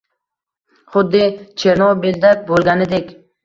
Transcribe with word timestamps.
Xuddi 0.95 1.21
Chernobilda 1.27 2.35
boʻlganidek 2.51 3.17